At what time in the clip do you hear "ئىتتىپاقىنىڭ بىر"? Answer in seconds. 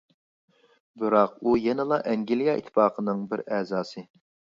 2.61-3.45